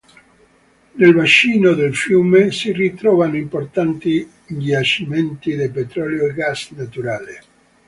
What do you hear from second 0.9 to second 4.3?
Nel bacino del fiume si ritrovano importanti